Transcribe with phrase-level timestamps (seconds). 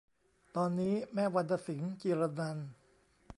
[0.55, 2.69] ตอนนี้ แม่วรรณสิงห์ จิรนันท์